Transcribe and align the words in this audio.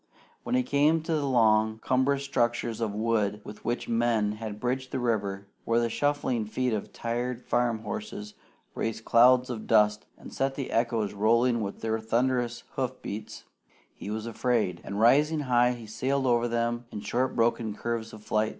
When 0.41 0.55
he 0.55 0.63
came 0.63 1.03
to 1.03 1.13
the 1.13 1.27
long 1.29 1.77
cumbrous 1.77 2.23
structures 2.23 2.81
of 2.81 2.91
wood 2.95 3.39
with 3.43 3.63
which 3.63 3.87
men 3.87 4.31
had 4.31 4.59
bridged 4.59 4.89
the 4.89 4.97
river, 4.99 5.45
where 5.63 5.79
the 5.79 5.91
shuffling 5.91 6.45
feet 6.47 6.73
of 6.73 6.91
tired 6.91 7.39
farm 7.45 7.83
horses 7.83 8.33
raised 8.73 9.05
clouds 9.05 9.51
of 9.51 9.67
dust 9.67 10.07
and 10.17 10.33
set 10.33 10.55
the 10.55 10.71
echoes 10.71 11.13
rolling 11.13 11.61
with 11.61 11.81
their 11.81 11.99
thunderous 11.99 12.63
hoof 12.71 12.99
beats, 13.03 13.43
he 13.93 14.09
was 14.09 14.25
afraid; 14.25 14.81
and 14.83 14.99
rising 14.99 15.41
high, 15.41 15.73
he 15.73 15.85
sailed 15.85 16.25
over 16.25 16.47
them 16.47 16.85
in 16.91 17.01
short 17.01 17.35
broken 17.35 17.75
curves 17.75 18.11
of 18.11 18.23
flight. 18.23 18.49